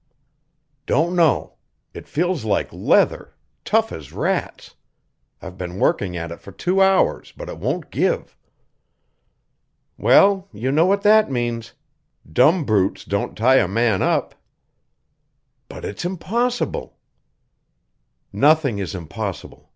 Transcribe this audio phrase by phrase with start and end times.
[0.87, 1.57] "Don't know;
[1.93, 4.73] it feels like leather; tough as rats.
[5.43, 8.35] I've been working at it for two hours, but it won't give."
[9.99, 11.73] "Well, you know what that means.
[12.33, 14.33] Dumb brutes don't tie a man up."
[15.69, 16.97] "But it's impossible."
[18.33, 19.69] "Nothing is impossible.